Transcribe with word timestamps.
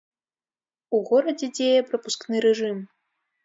У 0.95 1.03
горадзе 1.11 1.51
дзее 1.59 1.79
прапускны 1.93 2.45
рэжым. 2.49 2.85